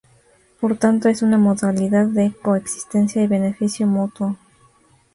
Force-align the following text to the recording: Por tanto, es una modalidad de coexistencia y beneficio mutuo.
Por 0.59 0.77
tanto, 0.79 1.09
es 1.09 1.21
una 1.21 1.37
modalidad 1.37 2.07
de 2.07 2.33
coexistencia 2.41 3.21
y 3.23 3.27
beneficio 3.27 3.85
mutuo. 3.85 4.35